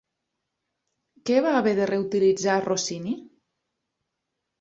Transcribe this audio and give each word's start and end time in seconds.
Què 1.29 1.35
va 1.45 1.51
haver 1.57 1.73
de 1.79 1.87
reutilitzar 1.89 2.55
Rossini? 2.65 3.13